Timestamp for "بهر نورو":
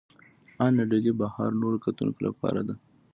1.19-1.83